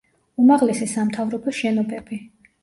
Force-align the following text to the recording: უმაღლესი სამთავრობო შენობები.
უმაღლესი 0.43 0.87
სამთავრობო 0.93 1.55
შენობები. 1.59 2.21